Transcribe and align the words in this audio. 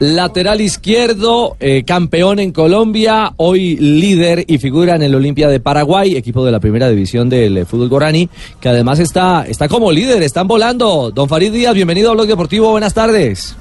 Lateral 0.00 0.60
izquierdo, 0.60 1.56
eh, 1.58 1.82
campeón 1.84 2.38
en 2.38 2.52
Colombia, 2.52 3.32
hoy 3.36 3.76
líder 3.76 4.44
y 4.46 4.58
figura 4.58 4.94
en 4.94 5.02
el 5.02 5.12
Olimpia 5.12 5.48
de 5.48 5.58
Paraguay, 5.58 6.16
equipo 6.16 6.44
de 6.44 6.52
la 6.52 6.60
primera 6.60 6.88
división 6.88 7.28
del 7.28 7.56
eh, 7.56 7.64
fútbol 7.64 7.88
guaraní, 7.88 8.28
que 8.60 8.68
además 8.68 9.00
está, 9.00 9.44
está 9.48 9.66
como 9.66 9.90
líder, 9.90 10.22
están 10.22 10.46
volando. 10.46 11.10
Don 11.10 11.28
Farid 11.28 11.52
Díaz, 11.52 11.74
bienvenido 11.74 12.10
a 12.10 12.14
Blog 12.14 12.28
Deportivo, 12.28 12.70
buenas 12.70 12.94
tardes. 12.94 13.56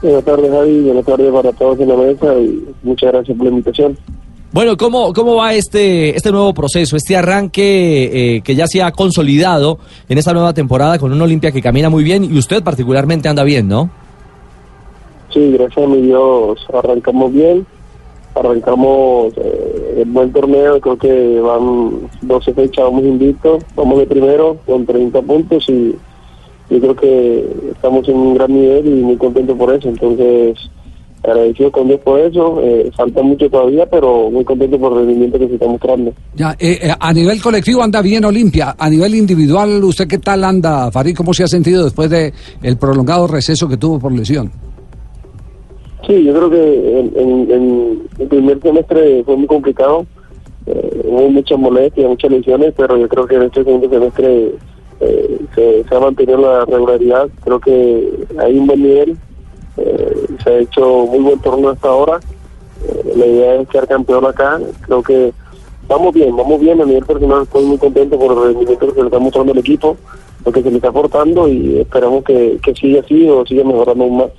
Buenas 0.00 0.24
tardes, 0.24 0.48
Javi. 0.48 0.80
Buenas 0.80 1.04
tardes 1.04 1.32
para 1.32 1.52
todos 1.54 1.80
en 1.80 1.88
la 1.88 1.96
mesa 1.96 2.34
y 2.38 2.64
muchas 2.84 3.10
gracias 3.12 3.36
por 3.36 3.46
la 3.46 3.50
invitación. 3.50 3.98
Bueno, 4.52 4.76
¿cómo, 4.76 5.12
cómo 5.12 5.34
va 5.34 5.54
este, 5.54 6.16
este 6.16 6.30
nuevo 6.30 6.54
proceso, 6.54 6.96
este 6.96 7.16
arranque 7.16 8.36
eh, 8.36 8.40
que 8.42 8.54
ya 8.54 8.68
se 8.68 8.80
ha 8.80 8.92
consolidado 8.92 9.78
en 10.08 10.18
esta 10.18 10.32
nueva 10.32 10.54
temporada 10.54 11.00
con 11.00 11.12
un 11.12 11.20
Olimpia 11.20 11.50
que 11.50 11.60
camina 11.60 11.90
muy 11.90 12.04
bien 12.04 12.22
y 12.24 12.38
usted 12.38 12.62
particularmente 12.62 13.28
anda 13.28 13.42
bien, 13.42 13.66
¿no? 13.66 13.90
Sí, 15.32 15.52
gracias 15.52 15.84
a 15.84 15.88
mi 15.88 16.02
Dios 16.02 16.66
arrancamos 16.72 17.32
bien, 17.32 17.64
arrancamos 18.34 19.32
eh, 19.36 19.98
el 19.98 20.10
buen 20.10 20.32
torneo, 20.32 20.80
creo 20.80 20.96
que 20.96 21.40
van 21.40 22.08
12 22.22 22.54
fechas, 22.54 22.84
vamos 22.84 23.04
invictos, 23.04 23.64
vamos 23.76 23.98
de 23.98 24.06
primero 24.06 24.56
con 24.66 24.84
30 24.84 25.22
puntos 25.22 25.68
y 25.68 25.94
yo 26.70 26.80
creo 26.80 26.96
que 26.96 27.46
estamos 27.72 28.08
en 28.08 28.16
un 28.16 28.34
gran 28.34 28.52
nivel 28.52 28.86
y 28.86 29.02
muy 29.02 29.16
contentos 29.16 29.56
por 29.56 29.72
eso, 29.72 29.88
entonces 29.88 30.70
agradecido 31.22 31.70
con 31.70 31.88
Dios 31.88 32.00
por 32.00 32.20
eso, 32.20 32.60
eh, 32.62 32.90
falta 32.96 33.22
mucho 33.22 33.48
todavía, 33.50 33.86
pero 33.86 34.30
muy 34.30 34.44
contento 34.44 34.78
por 34.78 34.92
el 34.92 35.00
rendimiento 35.00 35.38
que 35.38 35.48
se 35.48 35.54
está 35.54 35.66
mostrando. 35.66 36.12
Ya, 36.34 36.56
eh, 36.58 36.78
eh, 36.82 36.94
a 36.98 37.12
nivel 37.12 37.42
colectivo 37.42 37.82
anda 37.82 38.00
bien 38.00 38.24
Olimpia, 38.24 38.74
a 38.78 38.88
nivel 38.88 39.14
individual, 39.14 39.82
¿usted 39.84 40.08
qué 40.08 40.18
tal 40.18 40.44
anda, 40.44 40.90
Farid? 40.90 41.14
¿Cómo 41.14 41.34
se 41.34 41.44
ha 41.44 41.48
sentido 41.48 41.84
después 41.84 42.08
de 42.08 42.32
el 42.62 42.78
prolongado 42.78 43.26
receso 43.26 43.68
que 43.68 43.76
tuvo 43.76 43.98
por 43.98 44.12
lesión? 44.12 44.50
Sí, 46.06 46.24
yo 46.24 46.32
creo 46.32 46.50
que 46.50 47.00
en, 47.00 48.08
el 48.18 48.28
primer 48.28 48.60
semestre 48.60 49.22
fue 49.24 49.36
muy 49.36 49.46
complicado, 49.46 50.06
eh, 50.66 51.02
hubo 51.04 51.28
muchas 51.30 51.58
molestias, 51.58 52.08
muchas 52.08 52.30
lesiones, 52.30 52.74
pero 52.76 52.96
yo 52.96 53.08
creo 53.08 53.26
que 53.26 53.36
en 53.36 53.42
este 53.42 53.64
segundo 53.64 53.88
semestre 53.88 54.54
eh, 55.00 55.38
se, 55.54 55.84
se 55.84 55.94
ha 55.94 56.00
mantenido 56.00 56.38
la 56.38 56.64
regularidad, 56.64 57.28
creo 57.44 57.60
que 57.60 58.26
hay 58.38 58.58
un 58.58 58.66
buen 58.66 58.82
nivel, 58.82 59.16
eh, 59.76 60.26
se 60.42 60.50
ha 60.50 60.58
hecho 60.58 61.06
muy 61.06 61.20
buen 61.20 61.38
torneo 61.40 61.70
hasta 61.70 61.88
ahora, 61.88 62.20
eh, 62.86 63.12
la 63.16 63.26
idea 63.26 63.54
es 63.56 63.68
quedar 63.68 63.88
campeón 63.88 64.26
acá, 64.26 64.60
creo 64.82 65.02
que 65.02 65.32
vamos 65.86 66.14
bien, 66.14 66.36
vamos 66.36 66.60
bien, 66.60 66.80
a 66.80 66.84
nivel 66.84 67.04
personal 67.04 67.42
estoy 67.42 67.64
muy 67.64 67.78
contento 67.78 68.18
por 68.18 68.32
el 68.32 68.54
rendimiento 68.54 68.92
que 68.92 69.00
le 69.00 69.06
está 69.06 69.18
mostrando 69.18 69.52
al 69.52 69.58
equipo, 69.58 69.96
lo 70.44 70.52
que 70.52 70.62
se 70.62 70.70
le 70.70 70.76
está 70.76 70.88
aportando 70.88 71.48
y 71.48 71.78
esperamos 71.78 72.24
que, 72.24 72.58
que 72.62 72.74
siga 72.74 73.00
así 73.00 73.28
o 73.28 73.44
siga 73.44 73.64
mejorando 73.64 74.04
aún 74.04 74.16
más. 74.18 74.30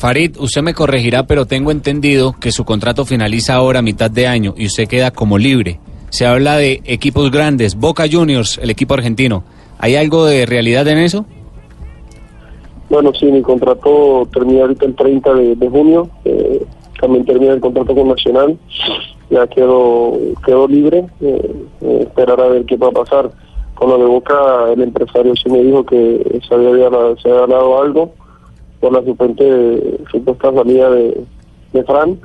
Farid, 0.00 0.38
usted 0.38 0.62
me 0.62 0.72
corregirá, 0.72 1.26
pero 1.26 1.44
tengo 1.44 1.70
entendido 1.70 2.34
que 2.40 2.52
su 2.52 2.64
contrato 2.64 3.04
finaliza 3.04 3.52
ahora 3.56 3.80
a 3.80 3.82
mitad 3.82 4.10
de 4.10 4.26
año 4.26 4.54
y 4.56 4.64
usted 4.64 4.88
queda 4.88 5.10
como 5.10 5.36
libre. 5.36 5.78
Se 6.08 6.24
habla 6.24 6.56
de 6.56 6.80
equipos 6.86 7.30
grandes, 7.30 7.74
Boca 7.74 8.04
Juniors, 8.10 8.56
el 8.62 8.70
equipo 8.70 8.94
argentino. 8.94 9.44
¿Hay 9.78 9.96
algo 9.96 10.24
de 10.24 10.46
realidad 10.46 10.88
en 10.88 10.96
eso? 10.96 11.26
Bueno, 12.88 13.12
sí, 13.12 13.26
mi 13.26 13.42
contrato 13.42 14.26
termina 14.32 14.62
ahorita 14.62 14.86
el 14.86 14.94
30 14.94 15.34
de, 15.34 15.68
junio. 15.68 16.08
eh, 16.24 16.64
también 16.98 17.26
termina 17.26 17.52
el 17.52 17.60
contrato 17.60 17.94
con 17.94 18.08
Nacional. 18.08 18.58
Ya 19.28 19.46
quedo, 19.48 20.18
quedo 20.46 20.66
libre. 20.66 21.04
eh, 21.20 21.52
eh, 21.82 21.98
esperar 22.06 22.40
a 22.40 22.48
ver 22.48 22.64
qué 22.64 22.78
va 22.78 22.88
a 22.88 22.92
pasar. 22.92 23.30
Con 23.74 23.90
lo 23.90 23.98
de 23.98 24.04
Boca, 24.06 24.34
el 24.72 24.80
empresario 24.80 25.36
sí 25.36 25.50
me 25.50 25.62
dijo 25.62 25.84
que 25.84 26.40
se 26.48 26.54
había, 26.54 26.88
se 27.22 27.28
había 27.28 27.40
ganado 27.42 27.82
algo 27.82 28.14
por 28.80 28.92
la 28.92 29.02
supuesta, 29.04 29.44
supuesta 30.10 30.52
salida 30.52 30.90
de, 30.90 31.24
de 31.72 31.84
Fran. 31.84 32.18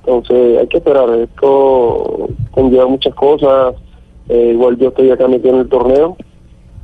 Entonces 0.00 0.58
hay 0.58 0.66
que 0.68 0.78
esperar. 0.78 1.08
Esto 1.10 2.28
conlleva 2.50 2.86
muchas 2.86 3.14
cosas. 3.14 3.74
eh, 4.28 4.50
igual 4.52 4.76
yo 4.78 4.88
estoy 4.88 5.10
acá 5.10 5.26
metido 5.28 5.54
en 5.54 5.60
el 5.60 5.68
torneo 5.68 6.16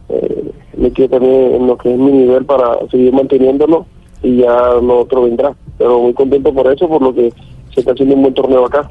eh, 0.09 0.51
me 0.77 0.91
quedo 0.93 1.09
también 1.09 1.55
en 1.55 1.67
lo 1.67 1.77
que 1.77 1.93
es 1.93 1.99
mi 1.99 2.11
nivel 2.11 2.45
para 2.45 2.79
seguir 2.91 3.13
manteniéndolo 3.13 3.87
y 4.23 4.39
ya 4.39 4.75
lo 4.75 5.01
otro 5.01 5.23
vendrá. 5.23 5.55
Pero 5.77 6.01
muy 6.01 6.15
contento 6.15 6.53
por 6.53 6.73
eso, 6.73 6.89
por 6.89 7.03
lo 7.03 7.15
que 7.15 7.33
se 7.75 7.81
está 7.81 7.93
haciendo 7.93 8.15
un 8.15 8.23
buen 8.23 8.35
torneo 8.35 8.65
acá. 8.65 8.89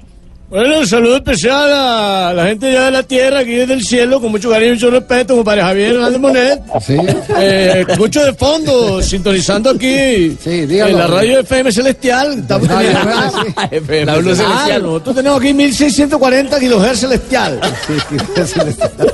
Bueno, 0.50 0.80
un 0.80 0.88
saludo 0.88 1.18
especial 1.18 1.70
a 1.74 2.32
la 2.34 2.46
gente 2.48 2.72
ya 2.72 2.86
de 2.86 2.92
la 2.92 3.04
tierra, 3.04 3.40
aquí 3.40 3.52
desde 3.54 3.74
el 3.74 3.84
cielo, 3.84 4.22
con 4.22 4.32
mucho 4.32 4.50
cariño 4.50 4.72
y 4.72 4.76
mucho 4.76 4.90
respeto, 4.92 5.34
como 5.34 5.44
para 5.44 5.66
Javier 5.66 5.96
Hernández 5.96 6.20
Monet. 6.22 6.62
Sí. 6.80 6.96
Eh, 7.38 7.84
escucho 7.90 8.24
de 8.24 8.34
fondo, 8.34 9.02
sintonizando 9.02 9.72
aquí 9.72 10.38
en 10.46 10.98
la 10.98 11.06
radio 11.08 11.42
FM 11.42 11.70
Celestial. 11.70 12.40
Estamos 12.40 12.66
Radio 12.70 12.90
teniendo- 13.70 14.06
La 14.14 14.18
Blue 14.20 14.32
Ah, 14.32 14.36
Celestial. 14.36 14.84
nosotros 14.84 15.16
tenemos 15.18 15.40
aquí 15.42 15.54
1640 15.54 16.60
kilohertz 16.62 17.00
celestial. 17.02 17.60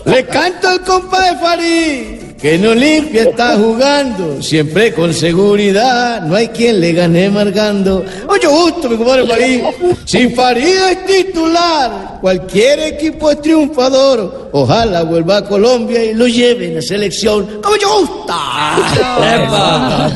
Le 0.06 0.26
canto 0.28 0.68
al 0.70 0.82
compa 0.82 1.32
de 1.32 1.38
Farid, 1.40 2.33
que 2.44 2.56
en 2.56 2.68
Olimpia 2.68 3.24
está 3.24 3.56
jugando, 3.56 4.42
siempre 4.42 4.94
con 4.94 5.14
seguridad, 5.14 6.24
no 6.24 6.36
hay 6.36 6.50
quien 6.50 6.82
le 6.82 6.92
gane 6.92 7.30
marcando. 7.30 8.04
Mucho 8.28 8.52
gusto, 8.52 8.90
mi 8.90 8.98
compadre 8.98 9.26
Farid. 9.26 9.62
Si 10.04 10.28
Farid 10.28 10.76
es 10.92 11.06
titular, 11.06 12.18
cualquier 12.20 12.80
equipo 12.82 13.32
es 13.32 13.42
triunfador. 13.42 14.50
Ojalá 14.52 15.04
vuelva 15.04 15.38
a 15.38 15.46
Colombia 15.46 16.04
y 16.04 16.14
lo 16.14 16.28
lleve 16.28 16.68
en 16.68 16.76
la 16.76 16.82
selección. 16.82 17.62
¡Con 17.62 17.72
mucho 17.72 18.00
gusto! 18.02 18.34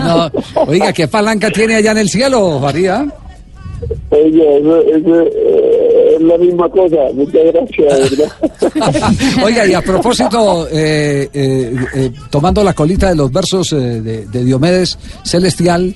No, 0.04 0.30
oiga, 0.68 0.92
¿qué 0.92 1.08
palanca 1.08 1.50
tiene 1.50 1.76
allá 1.76 1.92
en 1.92 2.00
el 2.00 2.10
cielo, 2.10 2.60
Farid? 2.60 2.90
Oye, 4.26 4.58
eso, 4.60 4.82
eso, 4.82 5.22
eh, 5.22 6.16
es 6.16 6.22
la 6.22 6.38
misma 6.38 6.70
cosa. 6.70 6.98
Muchas 7.14 7.42
gracias, 7.54 8.18
¿verdad? 8.18 8.32
Oiga, 9.46 9.66
y 9.68 9.74
a 9.74 9.82
propósito, 9.82 10.68
eh, 10.72 11.30
eh, 11.34 11.76
eh, 11.96 12.12
tomando 12.30 12.64
la 12.64 12.74
colita 12.74 13.10
de 13.10 13.16
los 13.16 13.32
versos 13.32 13.74
eh, 13.74 14.02
de, 14.02 14.26
de 14.26 14.44
Diomedes 14.44 14.98
Celestial, 15.24 15.94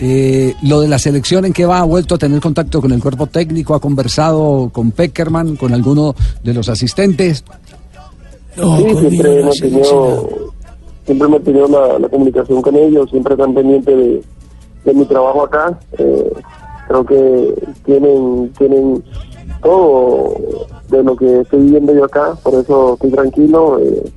eh, 0.00 0.54
lo 0.62 0.80
de 0.80 0.88
la 0.88 0.98
selección 0.98 1.44
en 1.44 1.52
que 1.52 1.66
va, 1.66 1.80
ha 1.80 1.84
vuelto 1.84 2.14
a 2.14 2.18
tener 2.18 2.40
contacto 2.40 2.80
con 2.80 2.92
el 2.92 3.02
cuerpo 3.02 3.26
técnico, 3.26 3.74
ha 3.74 3.80
conversado 3.80 4.70
con 4.72 4.92
Peckerman, 4.92 5.56
con 5.56 5.74
alguno 5.74 6.14
de 6.44 6.54
los 6.54 6.68
asistentes. 6.68 7.44
No, 8.56 8.76
sí, 8.78 8.84
siempre 9.08 9.40
he 9.40 9.44
no 9.44 9.52
se 9.52 9.66
dice 9.66 9.80
nada. 9.80 9.92
mantenido, 9.92 10.28
siempre 11.04 11.26
he 11.26 11.30
mantenido 11.30 11.68
la, 11.68 11.98
la 11.98 12.08
comunicación 12.08 12.62
con 12.62 12.76
ellos, 12.76 13.10
siempre 13.10 13.34
están 13.34 13.54
pendientes 13.54 13.96
de, 13.96 14.22
de 14.84 14.94
mi 14.94 15.04
trabajo 15.04 15.42
acá. 15.42 15.78
Eh, 15.98 16.32
creo 16.88 17.04
que 17.04 17.54
tienen, 17.84 18.50
tienen 18.58 19.04
todo 19.62 20.34
de 20.88 21.02
lo 21.02 21.14
que 21.14 21.40
estoy 21.40 21.60
viviendo 21.60 21.94
yo 21.94 22.04
acá, 22.04 22.34
por 22.42 22.54
eso 22.54 22.94
estoy 22.94 23.10
tranquilo. 23.10 23.78
Eh, 23.78 24.12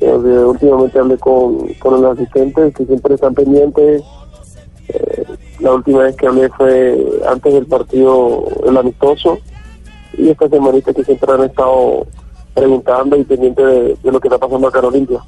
eh, 0.00 0.44
últimamente 0.44 0.98
hablé 0.98 1.16
con, 1.18 1.68
con 1.74 2.02
los 2.02 2.18
asistentes 2.18 2.74
que 2.74 2.84
siempre 2.84 3.14
están 3.14 3.34
pendientes. 3.34 4.02
Eh, 4.88 5.24
la 5.60 5.74
última 5.74 6.00
vez 6.00 6.16
que 6.16 6.26
hablé 6.26 6.48
fue 6.50 6.98
antes 7.28 7.54
del 7.54 7.66
partido, 7.66 8.44
el 8.66 8.76
amistoso, 8.76 9.38
y 10.18 10.30
esta 10.30 10.48
semanita 10.48 10.92
que 10.92 11.04
siempre 11.04 11.32
han 11.32 11.44
estado 11.44 12.04
preguntando 12.54 13.16
y 13.16 13.24
pendientes 13.24 13.64
de, 13.64 13.96
de 14.02 14.12
lo 14.12 14.18
que 14.18 14.28
está 14.28 14.38
pasando 14.38 14.66
acá 14.66 14.80
en 14.80 14.84
Olimpia. 14.86 15.20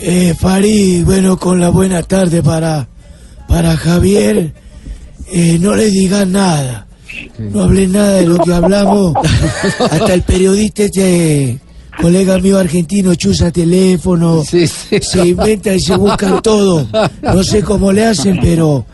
Eh, 0.00 0.34
Farid, 0.34 1.04
bueno, 1.04 1.36
con 1.36 1.60
la 1.60 1.68
buena 1.68 2.02
tarde 2.02 2.42
para, 2.42 2.88
para 3.46 3.76
Javier. 3.76 4.63
Eh, 5.32 5.58
no 5.60 5.74
le 5.74 5.90
digas 5.90 6.26
nada. 6.26 6.86
No 7.38 7.62
hables 7.64 7.88
nada 7.88 8.16
de 8.16 8.26
lo 8.26 8.38
que 8.38 8.52
hablamos. 8.52 9.14
Hasta 9.78 10.14
el 10.14 10.22
periodista 10.22 10.84
este, 10.84 11.58
colega 12.00 12.38
mío 12.38 12.58
argentino, 12.58 13.14
chusa 13.14 13.50
teléfono. 13.50 14.42
Sí, 14.44 14.66
sí. 14.66 14.98
Se 15.00 15.28
inventa 15.28 15.74
y 15.74 15.80
se 15.80 15.96
buscan 15.96 16.42
todo. 16.42 16.86
No 17.22 17.44
sé 17.44 17.62
cómo 17.62 17.92
le 17.92 18.04
hacen, 18.04 18.38
pero 18.40 18.84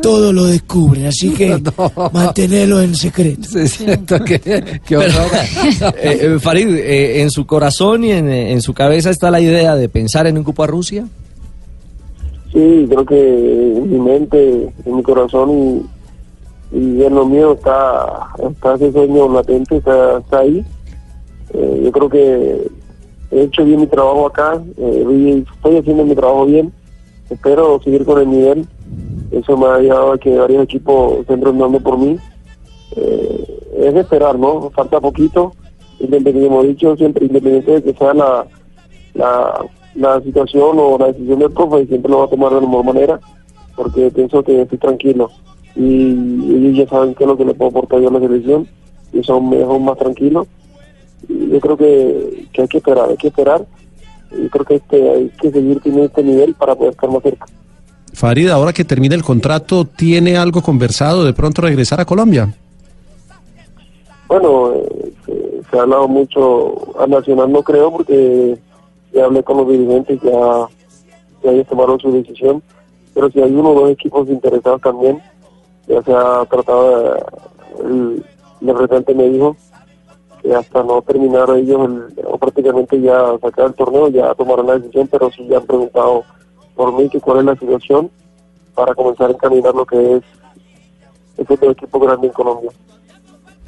todo 0.00 0.32
lo 0.32 0.46
descubren. 0.46 1.06
Así 1.06 1.30
que 1.30 1.60
mantenerlo 2.12 2.80
en 2.80 2.94
secreto. 2.94 3.48
Sí, 3.50 3.58
es 3.60 3.76
cierto 3.76 4.18
que. 4.24 4.40
Eh, 4.90 6.18
eh, 6.22 6.38
Farid, 6.40 6.68
eh, 6.68 7.22
¿en 7.22 7.30
su 7.30 7.46
corazón 7.46 8.04
y 8.04 8.12
en, 8.12 8.28
eh, 8.28 8.52
en 8.52 8.62
su 8.62 8.74
cabeza 8.74 9.10
está 9.10 9.30
la 9.30 9.40
idea 9.40 9.76
de 9.76 9.88
pensar 9.88 10.26
en 10.26 10.38
un 10.38 10.44
cupo 10.44 10.64
a 10.64 10.66
Rusia? 10.66 11.04
Sí, 12.52 12.86
creo 12.88 13.04
que 13.04 13.76
en 13.76 13.90
mi 13.90 13.98
mente, 14.00 14.72
en 14.84 14.96
mi 14.96 15.02
corazón 15.02 15.50
y, 16.72 16.76
y 16.76 17.04
en 17.04 17.14
lo 17.14 17.24
mío 17.24 17.52
está, 17.52 18.28
está 18.38 18.74
ese 18.74 18.90
sueño 18.90 19.28
latente, 19.32 19.76
está, 19.76 20.20
ahí. 20.32 20.64
Eh, 21.54 21.80
yo 21.84 21.92
creo 21.92 22.08
que 22.08 22.70
he 23.30 23.42
hecho 23.42 23.64
bien 23.64 23.80
mi 23.80 23.86
trabajo 23.86 24.26
acá, 24.26 24.60
eh, 24.78 25.44
estoy 25.54 25.78
haciendo 25.78 26.04
mi 26.04 26.14
trabajo 26.16 26.46
bien, 26.46 26.72
espero 27.28 27.80
seguir 27.84 28.04
con 28.04 28.20
el 28.20 28.30
nivel. 28.30 28.66
Eso 29.30 29.56
me 29.56 29.66
ha 29.66 29.78
llevado 29.78 30.12
a 30.14 30.18
que 30.18 30.36
varios 30.36 30.64
equipos 30.64 31.20
estén 31.20 31.40
preguntando 31.40 31.78
por 31.78 31.98
mí. 31.98 32.18
Eh, 32.96 33.60
es 33.78 33.94
esperar, 33.94 34.36
¿no? 34.36 34.70
Falta 34.70 35.00
poquito, 35.00 35.52
independientemente, 36.00 36.48
como 36.48 36.62
he 36.62 36.68
dicho, 36.68 36.96
siempre 36.96 37.26
independiente 37.26 37.72
de 37.74 37.82
que 37.84 37.94
sea 37.94 38.12
la, 38.12 38.46
la, 39.14 39.64
la 39.94 40.20
situación 40.20 40.76
o 40.78 40.98
la 40.98 41.08
decisión 41.08 41.38
del 41.38 41.50
profe, 41.50 41.86
siempre 41.86 42.10
lo 42.10 42.18
va 42.18 42.24
a 42.24 42.30
tomar 42.30 42.50
de 42.54 42.60
la 42.60 42.66
mejor 42.66 42.84
manera, 42.84 43.20
porque 43.76 44.10
pienso 44.10 44.42
que 44.42 44.62
estoy 44.62 44.78
tranquilo. 44.78 45.30
Y 45.76 46.12
ellos 46.12 46.76
ya 46.76 46.88
saben 46.88 47.14
qué 47.14 47.24
es 47.24 47.28
lo 47.28 47.36
que 47.36 47.44
le 47.44 47.54
puedo 47.54 47.70
aportar 47.70 48.00
yo 48.00 48.08
a 48.08 48.12
la 48.12 48.20
selección, 48.20 48.68
y 49.12 49.22
son 49.22 49.50
mejor 49.50 49.80
más 49.80 49.98
tranquilos. 49.98 50.46
Yo 51.28 51.60
creo 51.60 51.76
que, 51.76 52.48
que 52.52 52.62
hay 52.62 52.68
que 52.68 52.78
esperar, 52.78 53.08
hay 53.08 53.16
que 53.16 53.28
esperar. 53.28 53.66
Y 54.32 54.48
creo 54.48 54.64
que 54.64 54.74
este, 54.76 55.10
hay 55.10 55.28
que 55.40 55.50
seguir 55.50 55.80
teniendo 55.80 56.06
este 56.06 56.22
nivel 56.22 56.54
para 56.54 56.74
poder 56.74 56.92
estar 56.92 57.10
más 57.10 57.22
cerca. 57.22 57.46
Farid, 58.12 58.48
ahora 58.48 58.72
que 58.72 58.84
termine 58.84 59.14
el 59.14 59.22
contrato, 59.22 59.84
¿tiene 59.84 60.36
algo 60.36 60.62
conversado 60.62 61.24
de 61.24 61.32
pronto 61.32 61.62
regresar 61.62 62.00
a 62.00 62.04
Colombia? 62.04 62.52
Bueno, 64.28 64.72
eh, 64.74 65.12
se, 65.26 65.70
se 65.70 65.78
ha 65.78 65.82
hablado 65.82 66.06
mucho 66.06 67.00
a 67.00 67.06
Nacional, 67.06 67.50
no 67.50 67.62
creo, 67.62 67.90
porque 67.90 68.56
ya 69.12 69.24
hablé 69.24 69.42
con 69.42 69.58
los 69.58 69.68
dirigentes, 69.68 70.20
ya, 70.22 70.68
ya 71.42 71.50
ellos 71.50 71.66
tomaron 71.66 71.98
su 72.00 72.12
decisión. 72.12 72.62
Pero 73.14 73.30
si 73.30 73.40
hay 73.42 73.52
uno 73.52 73.70
o 73.70 73.80
dos 73.80 73.90
equipos 73.90 74.28
interesados 74.28 74.80
también, 74.82 75.20
ya 75.88 76.02
se 76.02 76.12
ha 76.12 76.44
tratado, 76.46 77.00
de, 77.02 77.20
el, 77.84 78.24
el 78.60 78.68
representante 78.68 79.14
me 79.14 79.28
dijo 79.28 79.56
que 80.42 80.54
hasta 80.54 80.82
no 80.84 81.02
terminar 81.02 81.50
ellos 81.56 81.80
el- 81.84 82.24
o 82.26 82.38
prácticamente 82.38 83.00
ya 83.00 83.36
sacar 83.42 83.66
el 83.66 83.74
torneo, 83.74 84.08
ya 84.08 84.34
tomaron 84.34 84.66
la 84.68 84.78
decisión, 84.78 85.08
pero 85.08 85.30
sí 85.30 85.46
ya 85.48 85.58
han 85.58 85.66
preguntado 85.66 86.22
por 86.76 86.92
mí 86.94 87.08
que 87.08 87.20
cuál 87.20 87.40
es 87.40 87.44
la 87.46 87.56
situación 87.56 88.10
para 88.74 88.94
comenzar 88.94 89.28
a 89.28 89.32
encaminar 89.32 89.74
lo 89.74 89.84
que 89.84 90.16
es 90.16 90.22
este 91.36 91.66
equipo 91.70 91.98
grande 91.98 92.28
en 92.28 92.32
Colombia. 92.32 92.70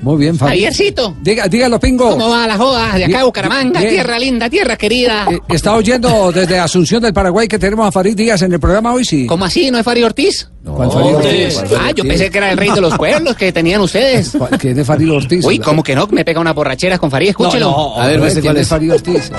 Muy 0.02 0.16
bien, 0.19 0.37
Farid. 0.37 0.52
Javiercito. 0.64 1.14
Diga, 1.22 1.46
dígalo, 1.49 1.78
Pingo. 1.78 2.10
¿Cómo 2.10 2.28
va 2.28 2.46
la 2.46 2.56
joda? 2.56 2.87
De 2.96 3.04
acá 3.04 3.06
Bien, 3.06 3.22
Bucaramanga, 3.25 3.81
bien. 3.81 3.93
tierra 3.93 4.19
linda, 4.19 4.50
tierra 4.50 4.76
querida. 4.76 5.26
Eh, 5.31 5.38
¿Está 5.49 5.75
oyendo 5.76 6.32
desde 6.32 6.58
Asunción 6.58 7.00
del 7.02 7.12
Paraguay 7.14 7.46
que 7.46 7.58
tenemos 7.58 7.87
a 7.87 7.93
Farid 7.93 8.16
Díaz 8.16 8.43
en 8.43 8.52
el 8.52 8.58
programa 8.60 8.93
hoy? 8.93 9.04
Sí. 9.04 9.26
¿Cómo 9.26 9.44
así? 9.44 9.70
¿No 9.70 9.78
es 9.78 9.84
Farid 9.84 10.04
Ortiz? 10.04 10.49
¿Cuál 10.64 10.90
Farid 10.90 11.14
Ortiz? 11.16 11.54
¿Cuál 11.54 11.66
Farid 11.69 11.82
Ah, 11.88 11.90
yo 11.93 12.02
pensé 12.04 12.31
que 12.31 12.38
era 12.38 12.50
el 12.50 12.58
rey 12.58 12.70
de 12.70 12.81
los 12.81 12.96
pueblos 12.96 13.37
que 13.37 13.52
tenían 13.52 13.81
ustedes. 13.81 14.32
¿Cuál- 14.37 14.58
¿Quién 14.58 14.78
es 14.78 14.87
Farid 14.87 15.10
Ortiz? 15.12 15.44
Uy, 15.44 15.58
¿cómo 15.60 15.82
que 15.84 15.94
no? 15.94 16.06
Me 16.08 16.25
pega 16.25 16.40
una 16.40 16.52
borrachera 16.52 16.99
con 16.99 17.10
Farid, 17.10 17.28
escúchelo. 17.31 17.70
No, 17.70 17.76
no, 17.96 18.00
a 18.02 18.06
ver, 18.08 18.20
¿quién 18.20 18.40
¿quién 18.40 18.56
es 18.56 18.69
Farid 18.69 18.93
Ortiz? 18.93 19.31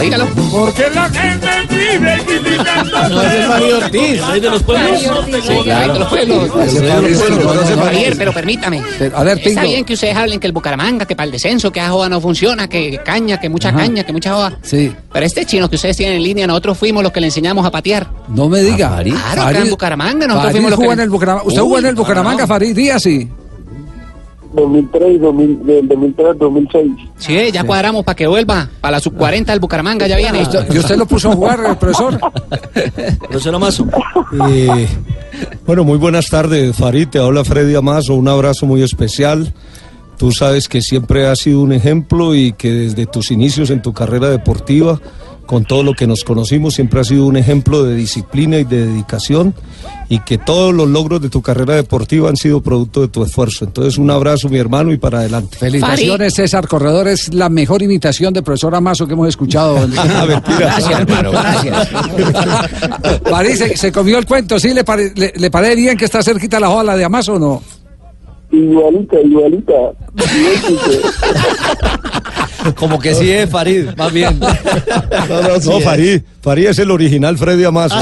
Dígalo. 0.00 0.26
Porque 0.50 0.84
la 0.94 1.08
gente 1.10 1.48
vive 1.70 2.22
criticando. 2.26 2.90
No 3.10 3.22
es 3.22 3.32
de 3.32 3.42
Farid 3.44 3.76
Ortiz, 3.76 4.22
es 4.36 4.42
de 4.42 4.50
los 4.50 4.62
pueblos. 4.62 5.00
Sí, 5.00 5.58
claro. 5.64 5.92
de 5.92 5.98
los 5.98 6.08
pueblos. 6.08 6.50
Ese. 6.66 7.76
Javier, 7.76 8.14
pero 8.16 8.32
permítame. 8.32 8.82
A 9.14 9.24
ver, 9.24 9.38
Está 9.44 9.62
bien 9.62 9.84
que 9.84 9.94
ustedes 9.94 10.16
hablen 10.16 10.38
que 10.40 10.46
el 10.46 10.52
Bucaramanga, 10.52 11.06
que 11.06 11.16
para 11.16 11.24
el 11.26 11.32
descenso, 11.32 11.70
que 11.72 11.80
esa 11.80 11.90
joda 11.90 12.08
no 12.08 12.20
funciona, 12.20 12.68
que 12.68 13.00
caña, 13.04 13.38
que 13.40 13.48
mucha 13.48 13.72
caña, 13.72 14.04
que 14.04 14.12
mucha 14.12 14.32
joda. 14.34 14.58
Sí. 14.62 14.92
Pero 15.12 15.26
este 15.26 15.44
chino 15.46 15.68
que 15.68 15.76
ustedes 15.76 15.96
tienen 15.96 16.16
en 16.16 16.22
línea, 16.22 16.46
nosotros 16.46 16.78
fuimos 16.78 17.02
los 17.02 17.12
que 17.12 17.20
le 17.20 17.26
enseñamos 17.28 17.64
a 17.66 17.70
patear. 17.70 18.08
No 18.28 18.48
me 18.48 18.60
diga. 18.62 19.00
Claro, 19.02 19.42
acá 19.42 19.58
en 19.58 19.70
Bucaramanga, 19.70 20.26
nosotros 20.26 20.52
fuimos 20.52 20.70
los 20.70 20.80
que- 20.80 20.86
en 20.86 21.00
el 21.00 21.10
Bucaramanga. 21.10 21.46
¿Usted 21.46 21.60
jugó 21.60 21.78
en 21.78 21.86
el 21.86 21.94
Bucaramanga. 21.94 22.46
Farid 22.46 22.74
Díaz? 22.76 23.02
Sí. 23.02 23.28
2003 24.52 25.10
y 25.12 25.18
2000, 25.18 25.66
del 25.66 25.88
2003 25.88 26.38
2006. 26.38 26.92
Sí, 27.18 27.52
ya 27.52 27.64
cuadramos 27.64 28.04
para 28.04 28.16
que 28.16 28.26
vuelva. 28.26 28.68
Para 28.80 28.92
la 28.92 29.00
sub 29.00 29.14
40 29.14 29.52
del 29.52 29.60
Bucaramanga 29.60 30.06
ya 30.06 30.16
viene. 30.16 30.42
¿Y 30.72 30.78
usted 30.78 30.96
lo 30.96 31.06
puso 31.06 31.30
a 31.30 31.34
jugar, 31.34 31.60
el 31.66 31.76
profesor? 31.76 32.18
Profesor 33.18 33.54
Amazo. 33.54 33.86
Eh, 34.48 34.88
bueno, 35.66 35.84
muy 35.84 35.98
buenas 35.98 36.28
tardes, 36.28 36.76
Farid. 36.76 37.08
Te 37.08 37.18
habla 37.18 37.44
Freddy 37.44 37.74
Amazo. 37.74 38.14
Un 38.14 38.28
abrazo 38.28 38.66
muy 38.66 38.82
especial. 38.82 39.52
Tú 40.18 40.32
sabes 40.32 40.68
que 40.68 40.82
siempre 40.82 41.26
has 41.26 41.38
sido 41.38 41.60
un 41.60 41.72
ejemplo 41.72 42.34
y 42.34 42.52
que 42.52 42.70
desde 42.72 43.06
tus 43.06 43.30
inicios 43.30 43.70
en 43.70 43.80
tu 43.80 43.94
carrera 43.94 44.28
deportiva, 44.28 45.00
con 45.50 45.64
todo 45.64 45.82
lo 45.82 45.94
que 45.94 46.06
nos 46.06 46.22
conocimos, 46.22 46.74
siempre 46.74 47.00
has 47.00 47.08
sido 47.08 47.26
un 47.26 47.36
ejemplo 47.36 47.82
de 47.82 47.96
disciplina 47.96 48.58
y 48.58 48.62
de 48.64 48.86
dedicación 48.86 49.52
y 50.08 50.20
que 50.20 50.38
todos 50.38 50.72
los 50.72 50.88
logros 50.88 51.20
de 51.20 51.28
tu 51.28 51.42
carrera 51.42 51.74
deportiva 51.74 52.28
han 52.28 52.36
sido 52.36 52.60
producto 52.60 53.00
de 53.00 53.08
tu 53.08 53.24
esfuerzo. 53.24 53.64
Entonces, 53.64 53.98
un 53.98 54.12
abrazo, 54.12 54.48
mi 54.48 54.58
hermano, 54.58 54.92
y 54.92 54.96
para 54.98 55.18
adelante. 55.18 55.56
Felicitaciones, 55.58 56.34
César 56.34 56.68
Corredor. 56.68 57.08
Es 57.08 57.34
la 57.34 57.48
mejor 57.48 57.82
imitación 57.82 58.32
de 58.32 58.44
profesor 58.44 58.76
Amazo 58.76 59.08
que 59.08 59.14
hemos 59.14 59.26
escuchado. 59.28 59.76
A 59.78 59.80
ver, 60.24 60.40
mira. 60.46 60.58
Gracias, 60.60 61.00
hermano, 61.00 61.32
gracias. 61.32 61.88
Farid, 63.28 63.54
¿se, 63.56 63.76
se 63.76 63.90
comió 63.90 64.18
el 64.18 64.26
cuento, 64.26 64.60
¿sí? 64.60 64.72
¿Le, 64.72 64.84
pare- 64.84 65.12
le, 65.16 65.32
le 65.36 65.50
parece 65.50 65.74
bien 65.74 65.96
que 65.96 66.04
está 66.04 66.22
cerquita 66.22 66.60
la 66.60 66.68
joda 66.68 66.84
la 66.84 66.96
de 66.96 67.04
Amazo 67.04 67.34
o 67.34 67.38
no? 67.40 67.60
Igualita, 68.52 69.16
igualita. 69.20 69.72
Como 72.76 72.98
que 72.98 73.14
sí 73.14 73.30
es 73.30 73.48
Farid, 73.48 73.86
más 73.96 74.12
bien. 74.12 74.38
No, 75.28 75.42
no, 75.42 75.58
no, 75.58 75.80
Farid, 75.80 76.22
Farid 76.40 76.66
es 76.68 76.78
el 76.78 76.90
original 76.90 77.36
Freddy 77.38 77.64
Amazo. 77.64 77.96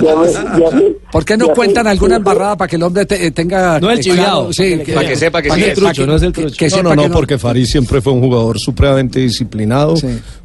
no. 0.00 0.92
¿Por 1.12 1.24
qué 1.24 1.36
no 1.36 1.48
cuentan 1.48 1.86
alguna 1.86 2.16
embarrada 2.16 2.56
para 2.56 2.68
que 2.68 2.76
el 2.76 2.82
hombre 2.82 3.04
te- 3.06 3.30
tenga... 3.32 3.78
No 3.78 3.90
el 3.90 3.98
eh, 3.98 4.02
chiviao. 4.02 4.52
sí, 4.52 4.80
Para 4.94 5.06
que 5.08 5.16
sepa 5.16 5.42
que 5.42 5.50
sí 5.50 5.62
es. 5.64 5.74
trucho, 5.74 6.06
no 6.06 6.16
es 6.16 6.22
el 6.22 6.32
trucho. 6.32 6.54
Que, 6.56 6.68
no, 6.68 6.94
no, 6.94 6.94
no- 7.08 7.10
porque 7.12 7.38
Farid 7.38 7.66
siempre 7.66 8.00
fue 8.00 8.12
un 8.12 8.20
jugador 8.22 8.58
supremamente 8.58 9.20
disciplinado, 9.20 9.94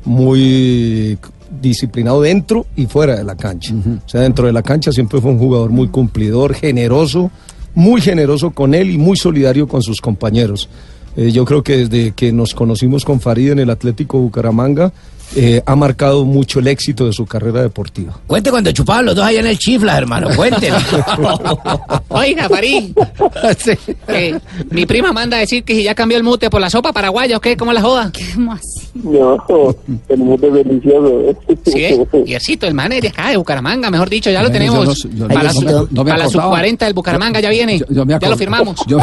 muy 0.03 1.17
disciplinado 1.61 2.21
dentro 2.21 2.65
y 2.75 2.85
fuera 2.85 3.15
de 3.15 3.23
la 3.23 3.35
cancha. 3.35 3.73
O 4.05 4.09
sea, 4.09 4.21
dentro 4.21 4.45
de 4.47 4.53
la 4.53 4.61
cancha 4.61 4.91
siempre 4.91 5.21
fue 5.21 5.31
un 5.31 5.39
jugador 5.39 5.69
muy 5.69 5.87
cumplidor, 5.87 6.53
generoso, 6.53 7.31
muy 7.73 8.01
generoso 8.01 8.51
con 8.51 8.73
él 8.75 8.89
y 8.91 8.97
muy 8.97 9.17
solidario 9.17 9.67
con 9.67 9.81
sus 9.81 10.01
compañeros. 10.01 10.69
Eh, 11.17 11.31
yo 11.31 11.45
creo 11.45 11.63
que 11.63 11.77
desde 11.77 12.11
que 12.11 12.31
nos 12.31 12.53
conocimos 12.53 13.03
con 13.03 13.19
Farid 13.19 13.51
en 13.51 13.59
el 13.59 13.71
Atlético 13.71 14.19
Bucaramanga, 14.19 14.93
eh, 15.35 15.61
ha 15.65 15.75
marcado 15.75 16.25
mucho 16.25 16.59
el 16.59 16.67
éxito 16.67 17.05
de 17.05 17.13
su 17.13 17.25
carrera 17.25 17.61
deportiva. 17.61 18.17
Cuente 18.27 18.49
cuando 18.49 18.71
chupaban 18.71 19.05
los 19.05 19.15
dos 19.15 19.25
allá 19.25 19.39
en 19.41 19.47
el 19.47 19.57
chifla, 19.59 19.97
hermano. 19.97 20.29
Cuéntelo. 20.35 20.77
Oiga, 22.09 22.49
Farid. 22.49 22.93
Eh, 24.07 24.37
mi 24.71 24.85
prima 24.85 25.11
manda 25.11 25.37
a 25.37 25.39
decir 25.41 25.63
que 25.63 25.75
si 25.75 25.83
ya 25.83 25.93
cambió 25.93 26.17
el 26.17 26.23
mute 26.23 26.49
por 26.49 26.61
la 26.61 26.69
sopa 26.69 26.91
paraguaya, 26.93 27.37
¿o 27.37 27.41
qué? 27.41 27.55
¿Cómo 27.57 27.73
la 27.73 27.81
joda? 27.81 28.11
No, 28.95 29.35
el 30.09 30.33
es 30.33 30.41
delicioso. 30.41 31.35
Sí, 31.65 31.83
¿eh? 31.83 32.05
Yercito, 32.25 32.67
el 32.67 32.73
man 32.73 32.91
es 32.93 33.01
de 33.01 33.09
acá, 33.09 33.29
de 33.29 33.37
Bucaramanga, 33.37 33.89
mejor 33.91 34.09
dicho, 34.09 34.29
ya 34.31 34.41
lo 34.41 34.51
tenemos. 34.51 35.03
yo 35.03 35.09
no- 35.09 35.15
yo 35.15 35.27
no- 35.27 35.33
para 35.33 35.43
la, 35.43 35.53
no 35.53 35.61
me- 35.61 35.71
sub- 35.71 35.87
no 35.91 36.03
me 36.03 36.09
para 36.11 36.23
la 36.23 36.29
sub 36.29 36.39
acordaba. 36.39 36.49
40 36.51 36.85
del 36.85 36.93
Bucaramanga 36.93 37.39
ya 37.39 37.49
viene. 37.49 37.79
Yo- 37.79 37.85
yo 37.89 38.05
me 38.05 38.17
ya 38.19 38.29
lo 38.29 38.37
firmamos. 38.37 38.79
Yo- 38.87 38.97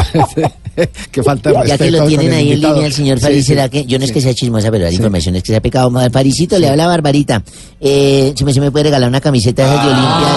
que 1.11 1.23
falta 1.23 1.51
Ya 1.65 1.77
que 1.77 1.91
lo 1.91 2.05
tienen 2.07 2.33
ahí 2.33 2.51
en 2.53 2.61
línea 2.61 2.85
el 2.85 2.93
señor 2.93 3.17
Sí, 3.19 3.23
Farid, 3.23 3.37
sí. 3.37 3.43
¿será 3.43 3.69
que? 3.69 3.85
Yo 3.85 3.97
no 3.99 4.05
es 4.05 4.11
que 4.11 4.19
Sí. 4.19 4.25
sea 4.25 4.33
chismosa, 4.33 4.71
pero 4.71 4.83
la 4.85 4.89
Sí. 4.89 4.95
información 4.97 5.35
es 5.35 5.43
que 5.43 5.47
se 5.53 5.55
ha 5.57 5.61
pecado. 5.61 5.89
Faricito, 6.19 6.57
le 6.57 6.69
habla 6.69 6.87
Barbarita. 6.87 7.43
Eh, 7.77 8.31
si 8.37 8.45
me, 8.45 8.53
se 8.53 8.61
me 8.61 8.71
puede 8.71 8.83
regalar 8.85 9.09
una 9.09 9.19
camiseta 9.19 9.63
de 9.63 9.69
esas 9.75 9.85
de 9.85 9.91
Olimpia. 9.91 10.27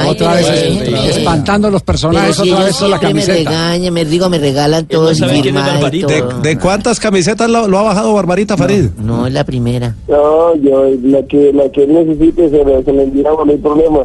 Ay, 0.00 0.08
Otra 0.10 0.34
vez 0.34 0.46
es- 0.48 1.16
espantando 1.16 1.68
los 1.72 1.82
personajes, 1.82 2.36
si 2.36 2.52
otra 2.52 2.64
vez 2.66 2.76
con 2.76 2.88
la 2.90 2.98
siempre 3.00 3.20
Me 3.20 3.26
camiseta. 3.26 3.50
regañan, 3.50 3.92
me 3.92 4.04
digo, 4.04 4.28
me 4.28 4.38
regalan 4.38 4.86
todo 4.86 5.12
sin 5.12 5.28
firmar 5.28 5.92
y 5.92 6.02
¿De, 6.02 6.20
todo. 6.22 6.40
de 6.40 6.56
cuántas 6.58 7.00
camisetas 7.00 7.50
lo, 7.50 7.66
lo 7.66 7.78
ha 7.80 7.82
bajado 7.82 8.14
Barbarita 8.14 8.56
Farid? 8.56 8.90
No, 9.02 9.26
es 9.26 9.32
la 9.32 9.42
primera. 9.42 9.96
No, 10.06 10.54
yo, 10.54 10.84
la 11.02 11.22
que, 11.26 11.52
la 11.52 11.68
que 11.72 11.82
él 11.82 11.92
necesite 11.94 12.48
se 12.48 12.64
la, 12.64 12.80
se 12.84 12.92
la 12.92 13.02
enviamos, 13.02 13.44
no 13.44 13.50
hay 13.52 13.58
problema. 13.58 13.98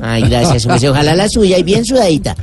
Ay, 0.00 0.22
gracias. 0.22 0.66
pues, 0.66 0.84
Ojalá 0.84 1.14
la 1.14 1.28
suya 1.28 1.58
y 1.58 1.62
bien 1.62 1.84
sudadita. 1.84 2.34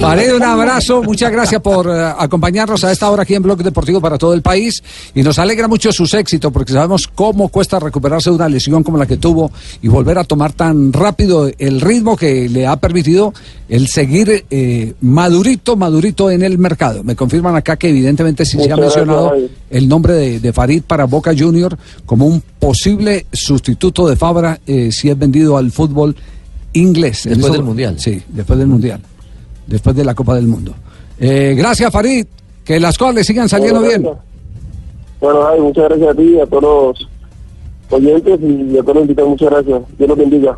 Farid, 0.00 0.34
un 0.34 0.42
abrazo, 0.42 1.02
muchas 1.02 1.30
gracias 1.30 1.60
por 1.60 1.88
eh, 1.88 2.12
acompañarnos 2.18 2.82
a 2.84 2.92
esta 2.92 3.10
hora 3.10 3.22
aquí 3.22 3.34
en 3.34 3.42
Blog 3.42 3.62
Deportivo 3.62 4.00
para 4.00 4.16
todo 4.18 4.34
el 4.34 4.42
país 4.42 4.82
y 5.14 5.22
nos 5.22 5.38
alegra 5.38 5.68
mucho 5.68 5.92
sus 5.92 6.14
éxitos 6.14 6.52
porque 6.52 6.72
sabemos 6.72 7.08
cómo 7.08 7.48
cuesta 7.48 7.78
recuperarse 7.78 8.30
de 8.30 8.36
una 8.36 8.48
lesión 8.48 8.82
como 8.82 8.98
la 8.98 9.06
que 9.06 9.16
tuvo 9.16 9.50
y 9.82 9.88
volver 9.88 10.18
a 10.18 10.24
tomar 10.24 10.52
tan 10.52 10.92
rápido 10.92 11.50
el 11.58 11.80
ritmo 11.80 12.16
que 12.16 12.48
le 12.48 12.66
ha 12.66 12.76
permitido 12.76 13.34
el 13.68 13.88
seguir 13.88 14.44
eh, 14.50 14.94
madurito, 15.00 15.76
madurito 15.76 16.30
en 16.30 16.42
el 16.42 16.58
mercado. 16.58 17.02
Me 17.02 17.16
confirman 17.16 17.56
acá 17.56 17.76
que 17.76 17.88
evidentemente 17.88 18.44
sí 18.44 18.56
se 18.58 18.64
ha 18.64 18.76
gracias, 18.76 18.96
mencionado 19.06 19.32
el 19.70 19.88
nombre 19.88 20.12
de, 20.14 20.40
de 20.40 20.52
Farid 20.52 20.82
para 20.82 21.04
Boca 21.06 21.32
Junior 21.36 21.76
como 22.04 22.26
un 22.26 22.42
posible 22.58 23.26
sustituto 23.32 24.08
de 24.08 24.16
Fabra 24.16 24.60
eh, 24.66 24.92
si 24.92 25.10
es 25.10 25.18
vendido 25.18 25.56
al 25.56 25.72
fútbol 25.72 26.14
inglés. 26.74 27.22
Después 27.24 27.44
eso- 27.46 27.52
del 27.54 27.62
Mundial. 27.64 27.98
Sí, 27.98 28.22
después 28.28 28.58
del 28.58 28.68
Mundial. 28.68 29.00
Después 29.66 29.96
de 29.96 30.04
la 30.04 30.14
Copa 30.14 30.34
del 30.36 30.46
Mundo. 30.46 30.74
Eh, 31.18 31.54
gracias, 31.56 31.90
Farid. 31.90 32.26
Que 32.64 32.78
las 32.78 32.96
cosas 32.98 33.14
le 33.16 33.24
sigan 33.24 33.48
saliendo 33.48 33.80
bien. 33.80 34.02
Bueno, 35.20 35.42
Javi, 35.42 35.60
muchas 35.60 35.84
gracias 35.84 36.08
a 36.10 36.14
ti 36.14 36.22
y 36.22 36.40
a 36.40 36.46
todos 36.46 36.62
los, 36.62 37.08
oyentes 37.90 38.40
y 38.42 38.76
a 38.76 38.82
todos 38.82 38.94
los 38.96 39.02
invitados, 39.02 39.30
muchas 39.30 39.50
gracias. 39.50 39.82
Dios 39.98 40.08
los 40.08 40.18
bendiga. 40.18 40.54